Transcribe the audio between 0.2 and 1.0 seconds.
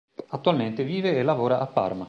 Attualmente